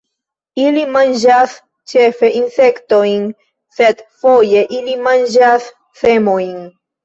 [0.61, 1.53] Ili manĝas
[1.91, 3.29] ĉefe insektojn,
[3.79, 5.73] sed foje ili manĝas
[6.05, 6.61] semojn.